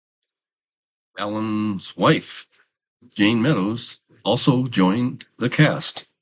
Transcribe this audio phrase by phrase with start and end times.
[1.19, 2.47] Allen's wife,
[3.09, 6.07] Jayne Meadows also joined the cast.